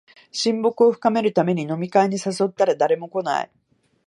[0.31, 3.51] 親睦を深めるために飲み会に誘ったら誰も来ない